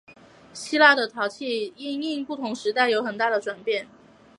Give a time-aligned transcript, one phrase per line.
[0.51, 3.87] 希腊的陶器因应不同时代而有很大的转变。